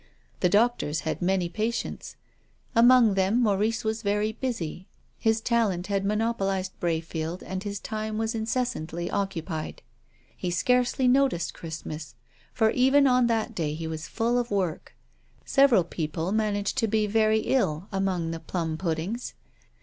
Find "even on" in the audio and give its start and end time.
12.71-13.27